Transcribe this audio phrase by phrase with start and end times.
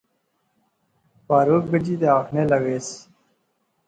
[1.27, 2.87] فاروق بیجی تے آخنے لاغیس